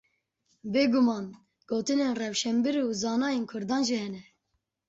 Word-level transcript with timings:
Bêguman 0.71 1.25
gotinên 1.69 2.13
rewşenbîr 2.21 2.75
û 2.85 2.87
zanayÊn 3.01 3.45
kurdan 3.51 3.81
jî 3.87 3.97
hene. 4.03 4.23